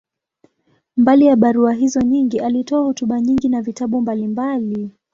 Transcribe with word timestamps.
Mbali 0.97 1.25
ya 1.25 1.35
barua 1.35 1.73
hizo 1.73 2.01
nyingi, 2.01 2.39
alitoa 2.39 2.83
hotuba 2.83 3.21
nyingi 3.21 3.49
na 3.49 3.61
vitabu 3.61 4.01
mbalimbali. 4.01 4.91